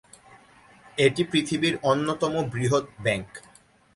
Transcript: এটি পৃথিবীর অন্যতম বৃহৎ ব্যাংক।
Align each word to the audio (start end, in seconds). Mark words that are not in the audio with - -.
এটি 0.97 1.21
পৃথিবীর 1.23 1.75
অন্যতম 1.83 2.33
বৃহৎ 2.53 2.85
ব্যাংক। 3.03 3.29